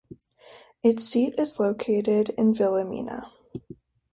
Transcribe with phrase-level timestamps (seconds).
[0.81, 3.29] Its seat is located in Vilhelmina.